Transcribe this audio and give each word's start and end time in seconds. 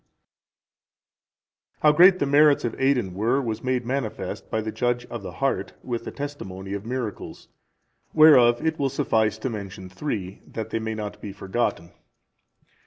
D.] 0.01 1.77
How 1.83 1.91
great 1.91 2.17
the 2.17 2.25
merits 2.25 2.65
of 2.65 2.73
Aidan 2.81 3.13
were, 3.13 3.39
was 3.39 3.63
made 3.63 3.85
manifest 3.85 4.49
by 4.49 4.59
the 4.59 4.71
Judge 4.71 5.05
of 5.11 5.21
the 5.21 5.33
heart, 5.33 5.73
with 5.83 6.05
the 6.05 6.11
testimony 6.11 6.73
of 6.73 6.87
miracles, 6.87 7.49
whereof 8.11 8.65
it 8.65 8.79
will 8.79 8.89
suffice 8.89 9.37
to 9.37 9.49
mention 9.51 9.89
three, 9.89 10.41
that 10.47 10.71
they 10.71 10.79
may 10.79 10.95
not 10.95 11.21
be 11.21 11.31
forgotten. 11.31 11.91